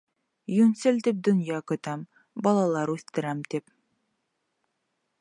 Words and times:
—Йүнсел 0.55 0.97
тип, 1.07 1.19
донъя 1.27 1.59
көтәм, 1.73 2.07
балалар 2.49 2.95
үҫтерәм 2.97 3.45
тип. 3.55 3.75